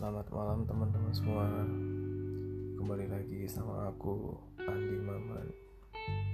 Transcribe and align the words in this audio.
Selamat 0.00 0.32
malam 0.32 0.64
teman-teman 0.64 1.12
semua. 1.12 1.44
Kembali 2.80 3.04
lagi 3.04 3.44
sama 3.44 3.92
aku 3.92 4.32
Andi 4.56 4.96
Maman 4.96 5.44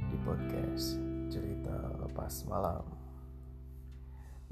Di 0.07 0.15
podcast 0.23 1.03
Cerita 1.27 1.75
Lepas 1.99 2.47
Malam. 2.47 2.87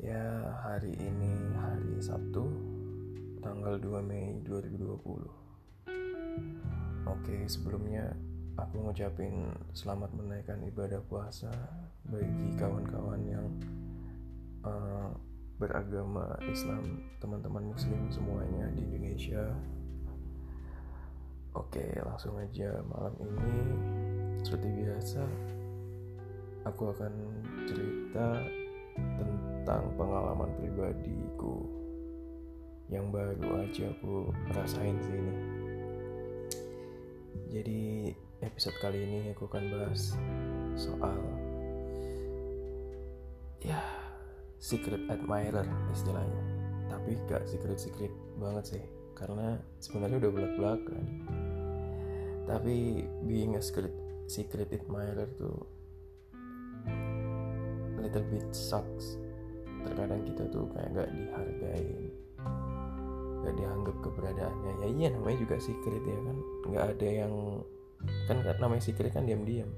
Ya 0.02 0.50
hari 0.66 0.98
ini 0.98 1.30
hari 1.54 1.94
Sabtu 2.02 2.42
Tanggal 3.38 3.78
2 3.78 4.02
Mei 4.02 4.42
2020 4.42 4.82
Oke 7.06 7.36
sebelumnya 7.46 8.18
Aku 8.58 8.82
ngucapin 8.82 9.54
selamat 9.78 10.10
menaikkan 10.10 10.58
ibadah 10.66 10.98
puasa 11.06 11.54
Bagi 12.02 12.50
kawan-kawan 12.58 13.22
yang 13.22 13.46
uh, 14.66 15.14
beragama 15.56 16.34
Islam 16.50 17.06
teman-teman 17.22 17.70
muslim 17.70 18.10
semuanya 18.10 18.70
di 18.74 18.82
Indonesia. 18.82 19.54
Oke 21.54 21.94
langsung 22.02 22.34
aja 22.38 22.82
malam 22.90 23.14
ini. 23.22 23.58
Seperti 24.44 24.68
biasa 24.84 25.22
aku 26.64 26.90
akan 26.92 27.12
cerita 27.68 28.40
tentang 28.94 29.84
pengalaman 29.96 30.50
pribadiku 30.58 31.64
yang 32.92 33.08
baru 33.08 33.64
aja 33.64 33.88
aku 33.90 34.28
rasain 34.52 34.96
sih 35.00 35.16
ini 35.16 35.36
jadi 37.48 37.82
episode 38.44 38.76
kali 38.84 38.98
ini 39.08 39.20
aku 39.32 39.48
akan 39.48 39.64
bahas 39.72 40.14
soal 40.76 41.16
ya 43.64 43.80
secret 44.64 45.04
admirer 45.12 45.68
istilahnya. 45.92 46.40
Tapi 46.88 47.20
gak 47.28 47.44
secret 47.44 47.76
secret 47.76 48.14
banget 48.40 48.64
sih 48.64 48.84
karena 49.12 49.60
sebenarnya 49.78 50.24
udah 50.24 50.32
belak 50.32 50.52
belakan 50.58 51.04
tapi 52.44 53.06
being 53.24 53.54
a 53.56 53.62
secret 53.62 53.94
secret 54.28 54.68
admirer 54.72 55.28
tuh 55.36 55.64
little 58.00 58.24
bit 58.32 58.48
sucks. 58.52 59.20
Terkadang 59.84 60.24
kita 60.24 60.48
tuh 60.48 60.64
kayak 60.72 60.96
gak 60.96 61.08
dihargain 61.12 62.08
gak 63.44 63.54
dianggap 63.60 63.96
keberadaannya. 64.00 64.72
Ya 64.80 64.88
iya 64.88 65.08
namanya 65.12 65.44
juga 65.44 65.56
secret 65.60 66.04
ya 66.08 66.18
kan. 66.24 66.36
Nggak 66.72 66.86
ada 66.96 67.08
yang 67.08 67.32
kan 68.28 68.40
namanya 68.40 68.80
secret 68.80 69.12
kan 69.12 69.28
diam-diam. 69.28 69.68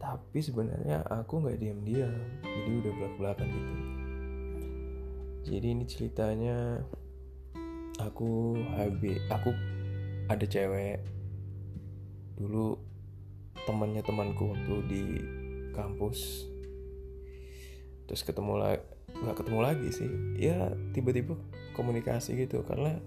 Tapi 0.00 0.40
sebenarnya 0.40 1.04
aku 1.12 1.44
nggak 1.44 1.60
diam-diam 1.60 2.16
jadi 2.40 2.70
udah 2.80 2.92
belak 2.96 3.14
belakan 3.20 3.48
gitu 3.52 3.99
jadi 5.40 5.72
ini 5.72 5.88
ceritanya 5.88 6.84
aku 7.96 8.60
habis 8.76 9.16
aku 9.32 9.56
ada 10.28 10.44
cewek. 10.44 11.00
Dulu 12.36 12.76
temannya 13.64 14.04
temanku 14.04 14.52
waktu 14.52 14.74
di 14.88 15.04
kampus. 15.72 16.44
Terus 18.04 18.22
ketemu 18.24 18.54
lagi 18.60 18.84
nggak 19.10 19.36
ketemu 19.40 19.60
lagi 19.64 19.88
sih. 19.90 20.10
Ya 20.36 20.76
tiba-tiba 20.92 21.36
komunikasi 21.72 22.36
gitu 22.36 22.60
karena 22.68 23.00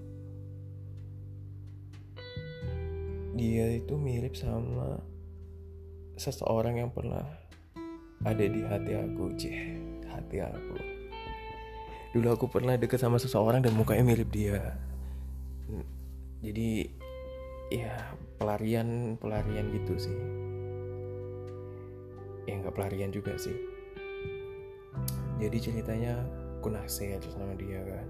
dia 3.34 3.66
itu 3.78 3.98
mirip 3.98 4.38
sama 4.38 5.02
seseorang 6.18 6.82
yang 6.82 6.92
pernah 6.94 7.26
ada 8.22 8.46
di 8.46 8.62
hati 8.62 8.94
aku, 8.94 9.34
cih, 9.36 9.58
hati 10.06 10.38
aku 10.38 10.93
dulu 12.14 12.28
aku 12.30 12.46
pernah 12.46 12.78
deket 12.78 13.02
sama 13.02 13.18
seseorang 13.18 13.66
dan 13.66 13.74
mukanya 13.74 14.06
mirip 14.06 14.30
dia. 14.30 14.78
Jadi 16.46 16.86
ya 17.74 18.14
pelarian 18.38 19.18
pelarian 19.18 19.74
gitu 19.74 19.98
sih. 19.98 20.20
Ya 22.46 22.62
nggak 22.62 22.78
pelarian 22.78 23.10
juga 23.10 23.34
sih. 23.42 23.58
Jadi 25.42 25.58
ceritanya 25.58 26.22
aku 26.62 26.70
naksir 26.70 27.18
sama 27.34 27.58
dia 27.58 27.82
kan. 27.82 28.08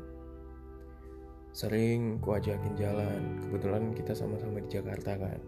Sering 1.56 2.20
ku 2.20 2.36
ajakin 2.36 2.76
jalan. 2.76 3.40
Kebetulan 3.48 3.96
kita 3.96 4.12
sama-sama 4.12 4.60
di 4.60 4.68
Jakarta 4.68 5.16
kan. 5.16 5.40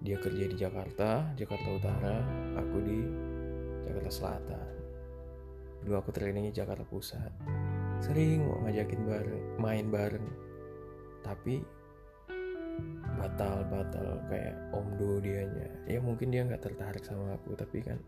Dia 0.00 0.16
kerja 0.16 0.46
di 0.46 0.56
Jakarta 0.56 1.26
Jakarta 1.34 1.68
Utara 1.74 2.16
aku 2.54 2.76
di 2.86 3.00
Jakarta 3.82 4.12
Selatan. 4.14 4.68
Dulu 5.82 5.94
aku 5.96 6.12
trainingnya 6.14 6.52
Jakarta 6.52 6.84
Pusat 6.84 7.32
sering 8.00 8.48
mau 8.48 8.64
ngajakin 8.64 9.00
bareng 9.04 9.44
main 9.60 9.86
bareng. 9.92 10.28
Tapi 11.20 11.60
batal 13.20 13.68
batal 13.68 14.24
kayak 14.32 14.56
omdo 14.72 15.20
dianya. 15.20 15.68
Ya 15.84 16.00
mungkin 16.00 16.32
dia 16.32 16.48
nggak 16.48 16.64
tertarik 16.64 17.04
sama 17.04 17.36
aku 17.36 17.52
tapi 17.52 17.84
kan 17.84 18.00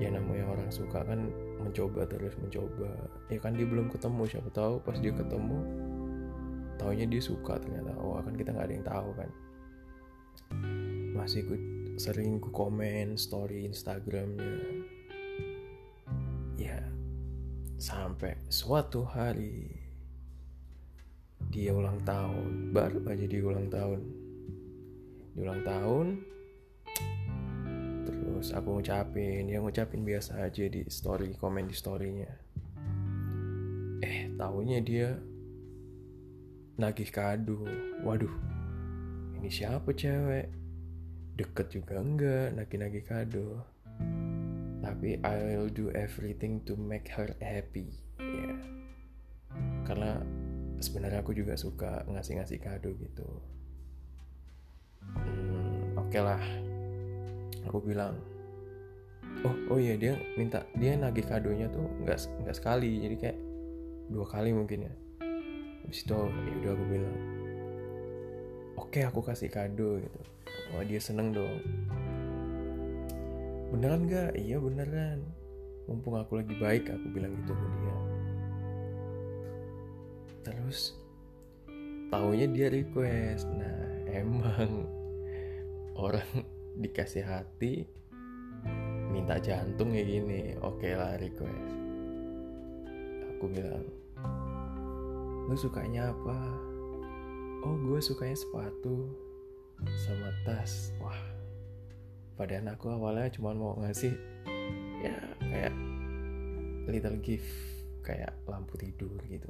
ya 0.00 0.08
namanya 0.10 0.48
orang 0.50 0.72
suka 0.72 1.04
kan 1.04 1.28
mencoba 1.60 2.08
terus 2.08 2.32
mencoba. 2.40 2.90
Ya 3.28 3.38
kan 3.38 3.54
dia 3.54 3.68
belum 3.68 3.92
ketemu 3.92 4.24
siapa 4.24 4.48
tahu 4.50 4.80
pas 4.80 4.96
dia 4.98 5.12
ketemu 5.12 5.58
taunya 6.80 7.04
dia 7.04 7.22
suka 7.22 7.60
ternyata. 7.60 7.92
Oh 8.00 8.16
kan 8.18 8.32
kita 8.32 8.56
nggak 8.56 8.66
ada 8.66 8.74
yang 8.74 8.86
tahu 8.88 9.10
kan. 9.14 9.30
Masih 11.12 11.44
ku 11.44 11.54
sering 12.00 12.40
ku 12.40 12.48
komen 12.48 13.20
story 13.20 13.68
Instagramnya 13.68 14.81
Sampai 17.82 18.38
suatu 18.46 19.02
hari 19.02 19.66
dia 21.50 21.74
ulang 21.74 21.98
tahun, 22.06 22.70
baru 22.70 23.02
aja 23.10 23.26
di 23.26 23.42
ulang 23.42 23.66
tahun. 23.74 24.00
Di 25.34 25.42
ulang 25.42 25.66
tahun, 25.66 26.06
terus 28.06 28.54
aku 28.54 28.78
ngucapin, 28.78 29.50
dia 29.50 29.58
ngucapin 29.58 30.06
biasa 30.06 30.46
aja 30.46 30.62
di 30.70 30.86
story, 30.86 31.34
komen 31.34 31.66
di 31.66 31.74
storynya. 31.74 32.30
Eh, 33.98 34.30
tahunya 34.38 34.78
dia 34.86 35.18
nagih 36.78 37.10
kado. 37.10 37.66
Waduh, 38.06 38.34
ini 39.42 39.50
siapa 39.50 39.90
cewek? 39.90 40.54
Deket 41.34 41.74
juga 41.74 41.98
enggak, 41.98 42.54
nagih-nagih 42.54 43.02
kado 43.02 43.71
tapi 44.82 45.22
I'll 45.22 45.70
do 45.70 45.94
everything 45.94 46.66
to 46.66 46.74
make 46.74 47.06
her 47.14 47.30
happy 47.38 47.94
ya 48.18 48.26
yeah. 48.26 48.58
karena 49.86 50.10
sebenarnya 50.82 51.22
aku 51.22 51.32
juga 51.32 51.54
suka 51.54 52.02
ngasih-ngasih 52.10 52.58
kado 52.58 52.90
gitu. 52.98 53.28
Hmm, 55.14 55.94
oke 55.94 56.10
okay 56.10 56.20
lah. 56.20 56.42
Aku 57.70 57.78
bilang 57.78 58.18
oh 59.46 59.54
oh 59.70 59.78
iya 59.78 59.94
dia 59.94 60.18
minta 60.34 60.66
dia 60.76 60.98
nagih 60.98 61.24
kadonya 61.24 61.70
tuh 61.70 61.86
nggak 62.02 62.18
nggak 62.44 62.56
sekali 62.58 63.00
jadi 63.00 63.16
kayak 63.16 63.38
dua 64.10 64.26
kali 64.26 64.50
mungkin 64.50 64.90
ya. 64.90 64.94
Habis 65.86 66.02
itu 66.02 66.18
ya 66.18 66.54
udah 66.62 66.70
aku 66.74 66.84
bilang 66.90 67.16
oke 68.76 68.90
okay, 68.90 69.02
aku 69.06 69.22
kasih 69.22 69.48
kado 69.48 70.02
gitu. 70.02 70.20
Wah 70.74 70.82
dia 70.82 70.98
seneng 70.98 71.30
dong 71.30 71.62
beneran 73.72 74.04
gak 74.04 74.36
iya 74.36 74.60
beneran. 74.60 75.24
Mumpung 75.88 76.20
aku 76.20 76.44
lagi 76.44 76.52
baik 76.60 76.92
aku 76.92 77.06
bilang 77.08 77.32
gitu 77.40 77.56
ke 77.56 77.66
dia. 77.80 77.96
Terus 80.44 80.92
taunya 82.12 82.46
dia 82.52 82.68
request. 82.68 83.48
Nah 83.48 83.80
emang 84.20 84.84
orang 85.96 86.28
dikasih 86.76 87.24
hati 87.24 87.88
minta 89.08 89.40
jantung 89.40 89.96
kayak 89.96 90.04
gini. 90.04 90.52
Oke 90.60 90.92
lah 90.92 91.16
request. 91.16 91.72
Aku 93.32 93.48
bilang 93.48 93.88
lu 95.48 95.56
sukanya 95.56 96.12
apa? 96.12 96.38
Oh 97.64 97.74
gue 97.88 98.04
sukanya 98.04 98.36
sepatu 98.36 99.08
sama 100.06 100.28
tas. 100.44 100.92
Wah 101.00 101.31
padahal 102.34 102.72
aku 102.72 102.86
awalnya 102.90 103.28
cuma 103.32 103.52
mau 103.52 103.76
ngasih 103.80 104.14
ya 105.02 105.14
kayak 105.40 105.74
little 106.88 107.18
gift 107.22 107.50
kayak 108.02 108.34
lampu 108.50 108.74
tidur 108.78 109.18
gitu. 109.30 109.48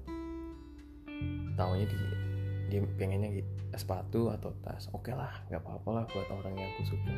Taunya 1.56 1.86
di 1.88 1.98
dia 2.68 2.80
pengennya 2.96 3.40
gitu 3.40 3.50
sepatu 3.76 4.32
atau 4.32 4.52
tas. 4.64 4.88
Oke 4.92 5.12
okay 5.12 5.14
lah 5.16 5.32
nggak 5.48 5.60
apa-apa 5.60 5.88
lah 5.92 6.04
buat 6.08 6.28
orang 6.28 6.54
yang 6.56 6.68
aku 6.76 6.82
suka. 6.88 7.14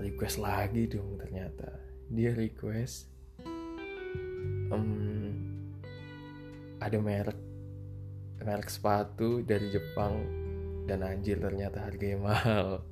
Request 0.00 0.36
lagi 0.42 0.82
dong 0.86 1.18
ternyata. 1.18 1.68
Dia 2.10 2.34
request 2.34 3.10
um, 4.70 5.30
ada 6.82 6.98
merek 6.98 7.38
merek 8.42 8.68
sepatu 8.70 9.42
dari 9.42 9.70
Jepang. 9.70 10.14
Dan 10.88 11.06
anjir 11.06 11.38
ternyata 11.38 11.86
harganya 11.86 12.18
mahal 12.18 12.82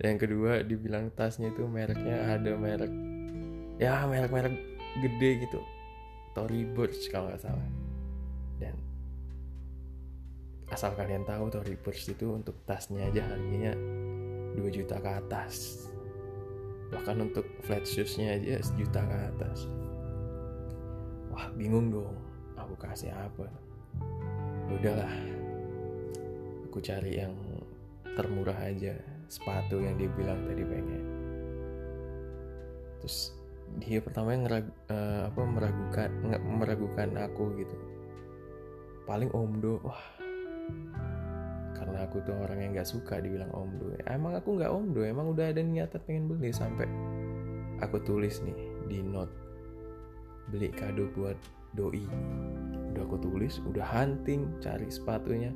yang 0.00 0.16
kedua 0.16 0.64
dibilang 0.64 1.12
tasnya 1.12 1.52
itu 1.52 1.68
mereknya 1.68 2.40
ada 2.40 2.56
merek 2.56 2.92
ya 3.76 4.08
merek-merek 4.08 4.56
gede 5.04 5.30
gitu. 5.44 5.60
Tory 6.32 6.64
Burch 6.64 7.12
kalau 7.12 7.28
nggak 7.28 7.42
salah. 7.42 7.68
Dan 8.56 8.76
asal 10.72 10.96
kalian 10.96 11.28
tahu 11.28 11.52
Tory 11.52 11.76
Burch 11.76 12.08
itu 12.08 12.32
untuk 12.32 12.56
tasnya 12.64 13.12
aja 13.12 13.28
harganya 13.28 13.76
2 14.56 14.64
juta 14.72 14.96
ke 14.96 15.10
atas. 15.20 15.84
Bahkan 16.90 17.16
untuk 17.20 17.44
flat 17.62 17.84
shoesnya 17.84 18.40
aja 18.40 18.56
sejuta 18.64 19.04
ke 19.04 19.16
atas. 19.36 19.68
Wah 21.28 21.46
bingung 21.54 21.92
dong 21.92 22.16
aku 22.56 22.74
kasih 22.80 23.12
apa? 23.12 23.46
Udahlah 24.70 25.12
aku 26.70 26.78
cari 26.80 27.20
yang 27.20 27.34
termurah 28.14 28.56
aja 28.64 28.94
sepatu 29.30 29.78
yang 29.78 29.94
dia 29.94 30.10
bilang 30.18 30.42
tadi 30.42 30.66
pengen. 30.66 31.02
Terus 32.98 33.32
dia 33.78 34.02
pertama 34.02 34.34
yang 34.34 34.50
ngerag, 34.50 34.66
uh, 34.90 35.30
apa 35.30 35.40
meragukan 35.46 36.10
meragukan 36.42 37.08
aku 37.22 37.54
gitu. 37.62 37.76
Paling 39.06 39.30
omdo 39.30 39.78
wah. 39.86 40.02
Karena 41.78 42.04
aku 42.04 42.20
tuh 42.26 42.36
orang 42.36 42.60
yang 42.60 42.70
nggak 42.76 42.90
suka 42.90 43.22
dibilang 43.24 43.48
omdo 43.56 43.96
emang 44.04 44.36
aku 44.36 44.58
nggak 44.60 44.68
omdo 44.68 45.00
emang 45.00 45.32
udah 45.32 45.48
ada 45.48 45.64
niatan 45.64 45.96
pengen 46.04 46.28
beli 46.28 46.52
sampai 46.52 46.84
aku 47.80 48.02
tulis 48.02 48.42
nih 48.42 48.58
di 48.90 48.98
note. 49.00 49.32
Beli 50.50 50.74
kado 50.74 51.06
buat 51.14 51.38
doi. 51.78 52.04
Udah 52.92 53.06
aku 53.06 53.16
tulis 53.22 53.62
udah 53.64 53.86
hunting 53.86 54.58
cari 54.58 54.90
sepatunya 54.90 55.54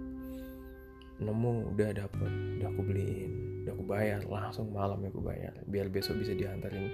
nemu 1.23 1.75
udah 1.75 1.91
dapet 1.95 2.33
udah 2.59 2.69
aku 2.71 2.83
beliin. 2.83 3.33
Udah 3.65 3.73
aku 3.73 3.85
bayar 3.87 4.21
langsung 4.27 4.75
malam 4.75 5.01
ya 5.01 5.09
aku 5.09 5.23
bayar 5.23 5.55
biar 5.69 5.87
besok 5.89 6.21
bisa 6.21 6.35
diantarin 6.35 6.91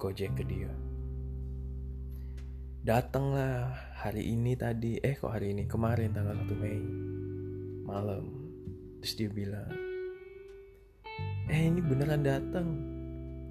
gojek 0.00 0.34
ke 0.34 0.42
dia. 0.42 0.72
Datanglah 2.80 3.76
hari 4.00 4.32
ini 4.32 4.56
tadi 4.56 4.96
eh 5.04 5.12
kok 5.12 5.30
hari 5.30 5.52
ini? 5.52 5.68
Kemarin 5.68 6.16
tanggal 6.16 6.32
1 6.32 6.48
Mei 6.56 6.80
malam. 7.84 8.24
Terus 9.04 9.14
dia 9.20 9.30
bilang 9.30 9.70
eh 11.50 11.60
ini 11.60 11.80
beneran 11.84 12.24
datang. 12.24 12.68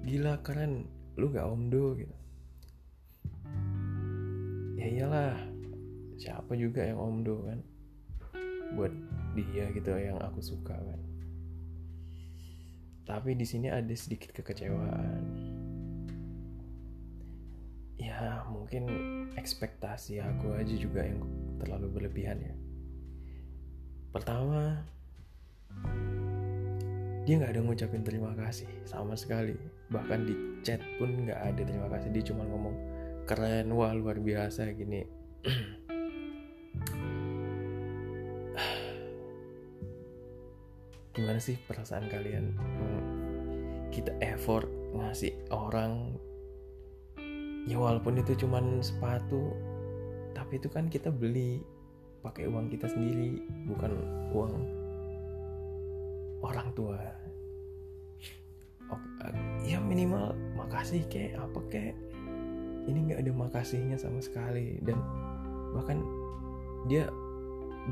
Gila 0.02 0.42
keren. 0.42 0.88
Lu 1.14 1.28
gak 1.30 1.46
omdo 1.46 1.94
gitu. 1.94 2.16
Ya 4.80 4.86
iyalah 4.88 5.36
siapa 6.16 6.56
juga 6.56 6.80
yang 6.80 6.96
omdo 6.96 7.44
kan? 7.44 7.60
Buat 8.72 8.94
dia 9.34 9.70
gitu 9.70 9.90
yang 9.94 10.18
aku 10.18 10.40
suka 10.42 10.74
kan. 10.74 11.00
Tapi 13.06 13.34
di 13.34 13.46
sini 13.46 13.66
ada 13.66 13.90
sedikit 13.94 14.30
kekecewaan. 14.34 15.22
Ya 18.00 18.46
mungkin 18.48 18.86
ekspektasi 19.34 20.22
aku 20.22 20.56
aja 20.56 20.74
juga 20.78 21.04
yang 21.04 21.20
terlalu 21.60 21.90
berlebihan 21.90 22.38
ya. 22.40 22.54
Pertama 24.10 24.82
dia 27.28 27.34
nggak 27.36 27.52
ada 27.54 27.62
ngucapin 27.62 28.02
terima 28.06 28.32
kasih 28.38 28.70
sama 28.86 29.18
sekali. 29.18 29.58
Bahkan 29.90 30.20
di 30.24 30.34
chat 30.62 30.80
pun 30.96 31.26
nggak 31.26 31.40
ada 31.40 31.62
terima 31.66 31.90
kasih. 31.90 32.08
Dia 32.14 32.24
cuma 32.30 32.46
ngomong 32.46 32.74
keren 33.30 33.70
wah 33.78 33.94
luar 33.94 34.18
biasa 34.18 34.74
gini 34.74 35.06
gimana 41.20 41.36
sih 41.36 41.60
perasaan 41.68 42.08
kalian? 42.08 42.56
Kita 43.92 44.16
effort 44.24 44.64
ngasih 44.96 45.36
orang. 45.52 46.16
Ya 47.68 47.76
walaupun 47.76 48.16
itu 48.16 48.32
cuman 48.40 48.80
sepatu 48.80 49.52
tapi 50.32 50.56
itu 50.56 50.72
kan 50.72 50.88
kita 50.88 51.12
beli. 51.12 51.60
Pakai 52.24 52.48
uang 52.48 52.72
kita 52.72 52.88
sendiri 52.88 53.36
bukan 53.68 53.92
uang 54.32 54.54
orang 56.40 56.68
tua. 56.72 56.96
Oh, 58.88 59.00
ya 59.60 59.76
minimal 59.76 60.32
makasih 60.56 61.04
kayak 61.12 61.36
apa 61.36 61.60
kayak 61.68 61.96
ini 62.88 63.12
nggak 63.12 63.20
ada 63.28 63.32
makasihnya 63.36 63.96
sama 64.00 64.24
sekali. 64.24 64.80
Dan 64.80 64.96
bahkan 65.76 66.00
dia 66.88 67.12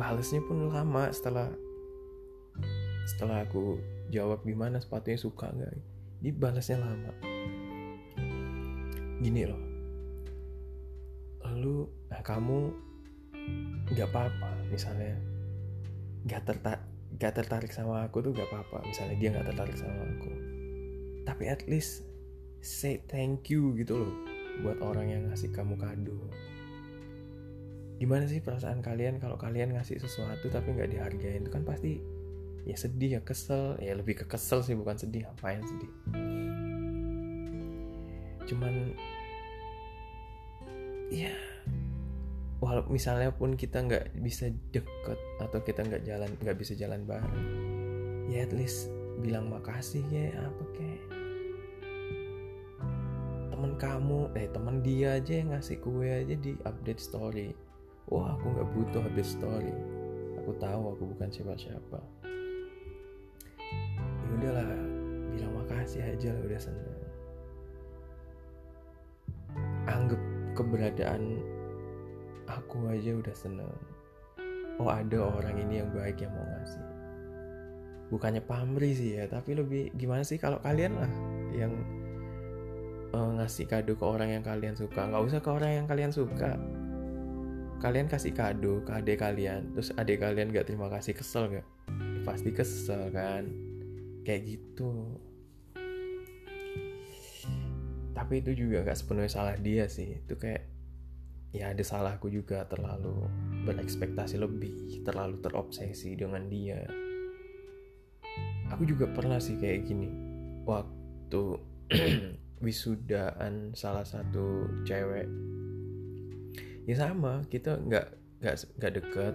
balasnya 0.01 0.41
pun 0.49 0.73
lama 0.73 1.13
setelah 1.13 1.53
setelah 3.09 3.49
aku 3.49 3.81
jawab 4.13 4.45
gimana 4.45 4.77
sepatunya 4.77 5.17
suka 5.17 5.49
nggak? 5.49 5.73
Dia 6.21 6.33
balasnya 6.37 6.77
lama. 6.85 7.13
Gini 9.25 9.43
loh. 9.49 9.63
Lalu 11.49 11.89
nah 12.13 12.21
kamu 12.21 12.59
nggak 13.89 14.09
apa-apa 14.13 14.69
misalnya 14.69 15.17
nggak 16.29 16.45
tertarik 16.45 16.85
gak 17.17 17.35
tertarik 17.35 17.73
sama 17.73 18.05
aku 18.05 18.21
tuh 18.21 18.37
gak 18.37 18.53
apa-apa 18.53 18.85
misalnya 18.85 19.17
dia 19.17 19.33
gak 19.33 19.49
tertarik 19.49 19.75
sama 19.81 19.97
aku. 20.05 20.33
Tapi 21.25 21.45
at 21.49 21.65
least 21.65 22.05
say 22.61 23.01
thank 23.09 23.49
you 23.49 23.73
gitu 23.81 23.97
loh 23.97 24.15
buat 24.61 24.79
orang 24.85 25.09
yang 25.09 25.23
ngasih 25.27 25.49
kamu 25.51 25.81
kado. 25.81 26.19
Gimana 27.99 28.31
sih 28.31 28.39
perasaan 28.39 28.85
kalian 28.85 29.19
kalau 29.19 29.35
kalian 29.35 29.75
ngasih 29.75 29.99
sesuatu 29.99 30.47
tapi 30.53 30.77
nggak 30.77 30.95
dihargain? 30.95 31.43
Itu 31.43 31.51
kan 31.51 31.67
pasti 31.67 31.99
ya 32.65 32.77
sedih 32.79 33.19
ya 33.19 33.21
kesel. 33.23 33.79
Ya 33.79 33.95
lebih 33.95 34.23
ke 34.23 34.25
kesel 34.25 34.65
sih 34.65 34.75
bukan 34.75 34.97
sedih. 34.99 35.27
Ngapain 35.29 35.63
sedih? 35.63 35.93
Cuman 38.49 38.97
ya 41.13 41.33
walau 42.59 42.85
misalnya 42.91 43.31
pun 43.31 43.55
kita 43.55 43.81
nggak 43.81 44.19
bisa 44.19 44.51
deket 44.75 45.19
atau 45.39 45.63
kita 45.63 45.87
nggak 45.87 46.03
jalan 46.05 46.31
nggak 46.43 46.59
bisa 46.59 46.77
jalan 46.77 47.07
bareng 47.09 47.47
ya 48.29 48.45
at 48.45 48.53
least 48.53 48.93
bilang 49.25 49.49
makasih 49.49 50.05
ya 50.13 50.35
apa 50.37 50.65
kayak 50.75 51.03
temen 53.55 53.73
kamu 53.75 54.21
eh 54.39 54.47
temen 54.55 54.77
dia 54.87 55.19
aja 55.19 55.33
yang 55.43 55.51
ngasih 55.51 55.83
kue 55.83 56.07
aja 56.07 56.35
di 56.39 56.55
update 56.63 57.03
story. 57.03 57.51
Wah 58.07 58.39
aku 58.39 58.55
nggak 58.55 58.69
butuh 58.71 59.03
update 59.03 59.33
story. 59.35 59.75
Aku 60.39 60.55
tahu 60.63 60.95
aku 60.95 61.03
bukan 61.11 61.27
siapa-siapa 61.27 61.99
udahlah 64.39 64.71
bilang 65.35 65.53
makasih 65.59 66.03
aja 66.03 66.31
lah 66.31 66.43
udah 66.47 66.61
seneng. 66.63 66.99
Anggap 69.91 70.21
keberadaan 70.55 71.23
aku 72.47 72.87
aja 72.87 73.19
udah 73.19 73.35
seneng. 73.35 73.71
Oh 74.79 74.87
ada 74.87 75.27
orang 75.27 75.59
ini 75.59 75.83
yang 75.83 75.91
baik 75.91 76.23
yang 76.23 76.31
mau 76.31 76.47
ngasih. 76.47 76.87
Bukannya 78.09 78.43
pamri 78.47 78.95
sih 78.95 79.19
ya 79.19 79.27
tapi 79.27 79.59
lebih 79.59 79.91
gimana 79.99 80.23
sih 80.23 80.39
kalau 80.39 80.63
kalian 80.63 80.97
lah 80.97 81.13
yang 81.53 81.75
uh, 83.13 83.37
ngasih 83.43 83.67
kado 83.67 83.99
ke 83.99 84.05
orang 84.07 84.39
yang 84.39 84.45
kalian 84.47 84.79
suka. 84.79 85.03
Nggak 85.03 85.23
usah 85.35 85.41
ke 85.43 85.51
orang 85.51 85.73
yang 85.83 85.87
kalian 85.91 86.15
suka. 86.15 86.55
Kalian 87.79 88.07
kasih 88.07 88.35
kado 88.35 88.87
ke 88.87 88.91
adik 88.91 89.19
kalian 89.23 89.71
terus 89.75 89.95
adik 89.95 90.19
kalian 90.19 90.51
gak 90.51 90.67
terima 90.67 90.91
kasih 90.91 91.15
kesel 91.15 91.47
gak 91.47 91.67
pasti 92.27 92.51
kesel 92.51 93.07
kan 93.15 93.47
kayak 94.23 94.43
gitu 94.59 95.19
tapi 98.17 98.43
itu 98.43 98.67
juga 98.67 98.83
gak 98.83 98.99
sepenuhnya 98.99 99.31
salah 99.31 99.55
dia 99.55 99.87
sih 99.87 100.19
itu 100.19 100.35
kayak 100.35 100.79
ya 101.53 101.73
ada 101.73 101.81
salahku 101.81 102.29
juga 102.29 102.65
terlalu 102.69 103.25
berekspektasi 103.65 104.37
lebih, 104.41 105.05
terlalu 105.05 105.41
terobsesi 105.41 106.17
dengan 106.17 106.45
dia. 106.49 106.85
Aku 108.69 108.85
juga 108.85 109.09
pernah 109.09 109.41
sih 109.41 109.57
kayak 109.57 109.89
gini. 109.89 110.09
Waktu 110.69 111.43
wisudaan 112.65 113.73
salah 113.73 114.05
satu 114.05 114.69
cewek. 114.85 115.29
Ya 116.89 116.97
sama, 116.97 117.45
kita 117.49 117.81
nggak 117.81 118.07
nggak 118.45 118.57
nggak 118.81 118.93
deket, 119.01 119.35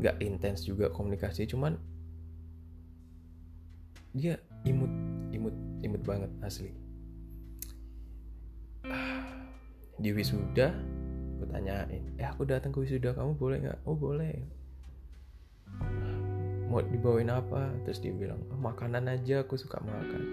nggak 0.00 0.16
intens 0.24 0.64
juga 0.64 0.88
komunikasi, 0.92 1.48
cuman 1.48 1.76
dia 4.16 4.40
imut 4.64 4.88
imut 5.36 5.52
imut 5.84 6.00
banget 6.00 6.32
asli. 6.40 6.72
Di 10.00 10.10
wisuda 10.16 10.72
gue 11.36 11.46
tanyain 11.52 12.16
eh 12.16 12.24
aku 12.24 12.48
datang 12.48 12.72
ke 12.72 12.80
wisuda 12.80 13.12
kamu 13.12 13.36
boleh 13.36 13.56
nggak? 13.60 13.78
Oh 13.84 13.92
boleh. 13.92 14.40
Mau 16.72 16.80
dibawain 16.80 17.28
apa? 17.28 17.76
Terus 17.84 18.00
dia 18.00 18.16
bilang 18.16 18.40
oh, 18.48 18.56
makanan 18.56 19.04
aja 19.12 19.44
aku 19.44 19.60
suka 19.60 19.84
makan. 19.84 20.24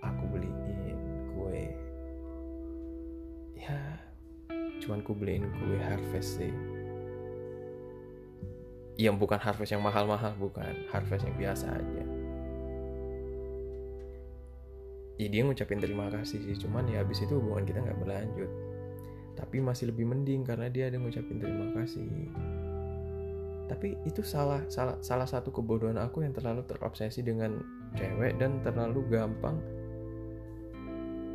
Aku 0.00 0.24
beliin 0.32 0.96
kue. 1.36 1.64
Ya 3.60 3.76
cuman 4.80 5.04
ku 5.04 5.12
beliin 5.12 5.44
kue 5.60 5.76
harvest 5.76 6.40
sih. 6.40 6.52
Yang 8.96 9.16
bukan 9.20 9.36
harvest 9.36 9.76
yang 9.76 9.84
mahal-mahal 9.84 10.32
bukan. 10.40 10.88
Harvest 10.88 11.28
yang 11.28 11.36
biasa 11.36 11.76
aja 11.76 12.09
ya 15.20 15.28
dia 15.28 15.44
ngucapin 15.44 15.76
terima 15.76 16.08
kasih 16.08 16.40
sih. 16.40 16.56
Cuman 16.56 16.88
ya 16.88 17.04
habis 17.04 17.20
itu 17.20 17.36
hubungan 17.36 17.68
kita 17.68 17.84
nggak 17.84 18.00
berlanjut. 18.00 18.50
Tapi 19.36 19.60
masih 19.60 19.92
lebih 19.92 20.08
mending 20.08 20.48
karena 20.48 20.72
dia 20.72 20.88
ada 20.88 20.96
ngucapin 20.96 21.36
terima 21.36 21.68
kasih. 21.76 22.08
Tapi 23.68 24.00
itu 24.08 24.24
salah 24.24 24.64
salah 24.72 24.96
salah 25.04 25.28
satu 25.28 25.52
kebodohan 25.52 26.00
aku 26.00 26.24
yang 26.24 26.32
terlalu 26.32 26.64
terobsesi 26.64 27.20
dengan 27.20 27.60
cewek 27.94 28.40
dan 28.40 28.64
terlalu 28.64 29.04
gampang 29.12 29.60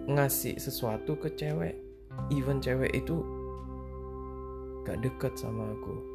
ngasih 0.09 0.57
sesuatu 0.57 1.13
ke 1.21 1.29
cewek. 1.37 1.77
Even 2.33 2.57
cewek 2.63 2.89
itu 2.95 3.21
gak 4.87 5.01
deket 5.03 5.33
sama 5.35 5.67
aku 5.75 6.14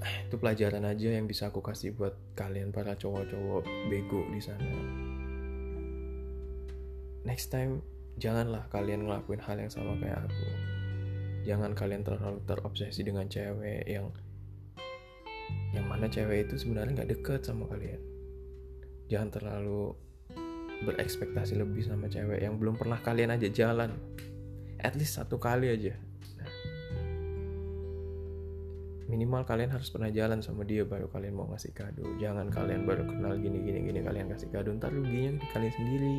itu 0.00 0.36
pelajaran 0.40 0.84
aja 0.88 1.08
yang 1.12 1.28
bisa 1.28 1.52
aku 1.52 1.60
kasih 1.60 1.92
buat 1.92 2.16
kalian 2.32 2.72
para 2.72 2.96
cowok-cowok 2.96 3.64
bego 3.92 4.24
di 4.32 4.40
sana. 4.40 4.68
Next 7.28 7.52
time 7.52 7.84
janganlah 8.16 8.68
kalian 8.72 9.04
ngelakuin 9.04 9.40
hal 9.44 9.60
yang 9.60 9.72
sama 9.72 9.96
kayak 10.00 10.24
aku. 10.24 10.48
Jangan 11.44 11.72
kalian 11.72 12.04
terlalu 12.04 12.40
terobsesi 12.44 13.00
dengan 13.04 13.28
cewek 13.28 13.84
yang 13.88 14.12
yang 15.72 15.86
mana 15.86 16.10
cewek 16.10 16.48
itu 16.48 16.56
sebenarnya 16.56 17.04
nggak 17.04 17.10
deket 17.20 17.40
sama 17.44 17.68
kalian. 17.68 18.00
Jangan 19.12 19.28
terlalu 19.32 19.92
berekspektasi 20.80 21.60
lebih 21.60 21.84
sama 21.84 22.08
cewek 22.08 22.40
yang 22.40 22.56
belum 22.56 22.80
pernah 22.80 23.00
kalian 23.04 23.36
aja 23.36 23.48
jalan. 23.52 23.92
At 24.80 24.96
least 24.96 25.20
satu 25.20 25.36
kali 25.36 25.68
aja 25.68 26.09
minimal 29.10 29.42
kalian 29.42 29.74
harus 29.74 29.90
pernah 29.90 30.06
jalan 30.14 30.38
sama 30.38 30.62
dia 30.62 30.86
baru 30.86 31.10
kalian 31.10 31.34
mau 31.34 31.50
ngasih 31.50 31.74
kado. 31.74 32.06
Jangan 32.22 32.46
kalian 32.54 32.86
baru 32.86 33.02
kenal 33.02 33.34
gini 33.42 33.58
gini 33.58 33.82
gini 33.82 34.00
kalian 34.06 34.30
kasih 34.30 34.46
kado. 34.54 34.70
Ntar 34.70 34.94
ruginya 34.94 35.34
di 35.34 35.46
kalian 35.50 35.74
sendiri. 35.74 36.16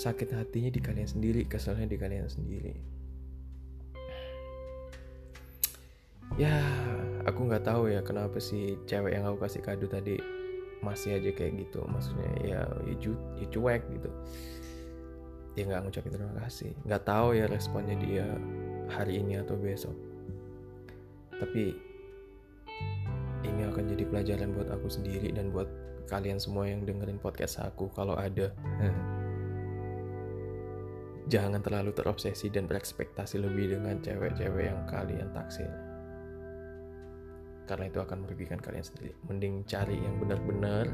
Sakit 0.00 0.32
hatinya 0.32 0.72
di 0.72 0.80
kalian 0.80 1.08
sendiri 1.08 1.44
keselnya 1.44 1.84
di 1.84 2.00
kalian 2.00 2.24
sendiri. 2.32 2.72
Ya 6.40 6.56
aku 7.28 7.44
nggak 7.44 7.68
tahu 7.68 7.92
ya 7.92 8.00
kenapa 8.00 8.40
sih 8.40 8.80
cewek 8.88 9.12
yang 9.12 9.28
aku 9.28 9.44
kasih 9.44 9.60
kado 9.60 9.84
tadi 9.84 10.16
masih 10.80 11.20
aja 11.20 11.30
kayak 11.36 11.60
gitu. 11.68 11.84
Maksudnya 11.84 12.32
ya 12.40 12.60
ya, 12.88 13.12
ya 13.36 13.46
cuek 13.52 13.82
gitu. 13.92 14.10
Dia 15.52 15.64
nggak 15.68 15.82
ngucapin 15.84 16.12
terima 16.16 16.34
kasih. 16.40 16.72
Nggak 16.88 17.02
tahu 17.04 17.36
ya 17.36 17.44
responnya 17.44 17.96
dia 18.00 18.26
hari 18.88 19.20
ini 19.20 19.36
atau 19.40 19.58
besok 19.58 20.05
tapi 21.36 21.76
ini 23.44 23.62
akan 23.68 23.84
jadi 23.92 24.04
pelajaran 24.08 24.56
buat 24.56 24.68
aku 24.72 24.88
sendiri 24.88 25.30
dan 25.30 25.52
buat 25.52 25.68
kalian 26.06 26.38
semua 26.38 26.70
yang 26.70 26.86
dengerin 26.86 27.18
podcast 27.18 27.60
aku 27.62 27.90
kalau 27.92 28.14
ada. 28.16 28.54
Jangan 31.32 31.58
terlalu 31.58 31.90
terobsesi 31.90 32.54
dan 32.54 32.70
berekspektasi 32.70 33.42
lebih 33.42 33.74
dengan 33.74 33.98
cewek-cewek 33.98 34.70
yang 34.70 34.86
kalian 34.86 35.26
taksir. 35.34 35.66
Karena 37.66 37.90
itu 37.90 37.98
akan 37.98 38.22
merugikan 38.22 38.62
kalian 38.62 38.86
sendiri. 38.86 39.10
Mending 39.26 39.66
cari 39.66 39.98
yang 39.98 40.22
benar-benar 40.22 40.86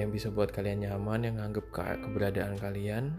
yang 0.00 0.08
bisa 0.08 0.32
buat 0.32 0.48
kalian 0.48 0.88
nyaman 0.88 1.28
yang 1.28 1.36
anggap 1.44 1.68
ke 1.68 1.84
keberadaan 2.00 2.56
kalian. 2.56 3.12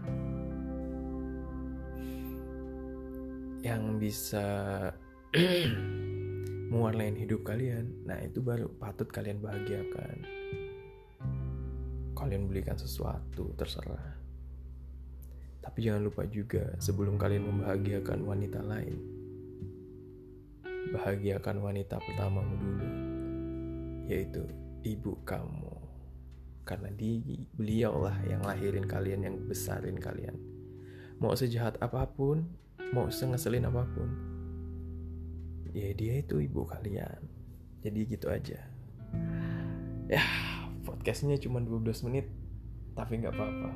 Yang 3.62 3.82
bisa 4.02 4.46
mewarnai 6.70 7.14
hidup 7.18 7.42
kalian 7.42 8.06
nah 8.06 8.18
itu 8.22 8.38
baru 8.38 8.70
patut 8.78 9.10
kalian 9.10 9.42
bahagiakan 9.42 10.16
kalian 12.14 12.46
belikan 12.46 12.78
sesuatu 12.78 13.52
terserah 13.58 14.16
tapi 15.60 15.78
jangan 15.82 16.06
lupa 16.06 16.24
juga 16.30 16.76
sebelum 16.78 17.18
kalian 17.18 17.50
membahagiakan 17.50 18.20
wanita 18.22 18.62
lain 18.62 19.14
bahagiakan 20.92 21.64
wanita 21.64 21.96
pertamamu 22.02 22.54
dulu, 22.60 22.88
yaitu 24.10 24.44
ibu 24.84 25.16
kamu. 25.24 25.72
Karena 26.64 26.88
di 26.96 27.20
beliaulah 27.56 28.24
yang 28.24 28.40
lahirin 28.44 28.88
kalian, 28.88 29.28
yang 29.28 29.36
besarin 29.44 30.00
kalian. 30.00 30.36
Mau 31.20 31.36
sejahat 31.36 31.76
apa 31.80 32.08
pun, 32.08 32.44
mau 32.92 33.08
sengeselin 33.12 33.68
apa 33.68 33.84
pun, 33.84 34.08
ya 35.74 35.90
dia 35.92 36.22
itu 36.22 36.38
ibu 36.38 36.62
kalian. 36.64 37.20
Jadi 37.82 38.00
gitu 38.06 38.30
aja. 38.30 38.62
Ya, 40.08 40.22
podcastnya 40.86 41.36
cuma 41.36 41.60
12 41.60 42.06
menit, 42.08 42.30
tapi 42.94 43.20
nggak 43.20 43.34
apa-apa. 43.34 43.70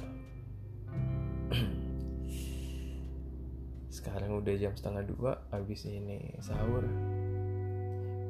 sekarang 3.99 4.39
udah 4.39 4.55
jam 4.55 4.73
setengah 4.79 5.05
dua 5.11 5.33
habis 5.51 5.83
ini 5.83 6.39
sahur 6.39 6.87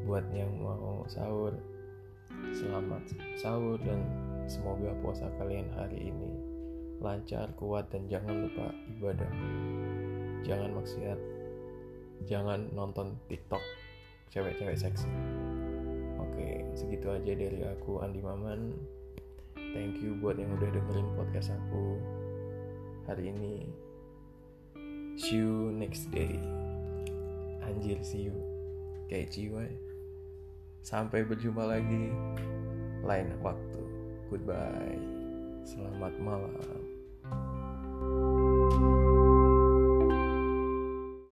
buat 0.09 0.25
yang 0.33 0.49
mau 0.59 1.05
sahur 1.05 1.53
selamat 2.57 3.05
sahur 3.37 3.77
dan 3.85 4.01
semoga 4.49 4.97
puasa 5.05 5.29
kalian 5.37 5.69
hari 5.77 6.09
ini 6.09 6.33
lancar 7.05 7.53
kuat 7.61 7.87
dan 7.93 8.09
jangan 8.09 8.49
lupa 8.49 8.73
ibadah 8.97 9.33
jangan 10.41 10.73
maksiat 10.73 11.21
jangan 12.27 12.73
nonton 12.75 13.15
tiktok 13.31 13.63
cewek-cewek 14.33 14.75
seksi. 14.75 15.11
Oke 16.19 16.67
segitu 16.75 17.13
aja 17.13 17.33
dari 17.37 17.61
aku 17.63 18.03
Andi 18.03 18.19
Maman. 18.25 18.75
Thank 19.55 20.01
you 20.01 20.17
buat 20.19 20.41
yang 20.41 20.55
udah 20.57 20.71
dengerin 20.73 21.09
podcast 21.15 21.53
aku 21.53 22.01
hari 23.05 23.31
ini. 23.31 23.69
See 25.19 25.43
you 25.43 25.75
next 25.75 26.09
day. 26.09 26.41
Anjir 27.63 28.01
see 28.01 28.31
you. 28.31 28.37
Kayak 29.13 29.35
jiwa 29.35 29.65
sampai 30.85 31.27
berjumpa 31.27 31.65
lagi. 31.69 32.13
Lain 33.05 33.29
waktu. 33.45 33.83
Goodbye. 34.33 35.01
Selamat 35.69 36.17
malam 36.17 36.88